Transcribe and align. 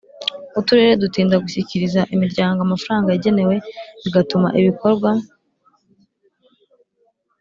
Uturere 0.59 0.93
dutinda 1.03 1.35
gushyikiriza 1.43 2.01
imiryango 2.15 2.59
amafaranga 2.61 3.07
yagenewe 3.11 3.55
bigatuma 4.03 4.47
ibikorwa 4.59 5.11